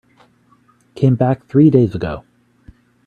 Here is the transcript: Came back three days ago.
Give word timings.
Came 0.95 1.13
back 1.13 1.45
three 1.45 1.69
days 1.69 1.93
ago. 1.93 2.23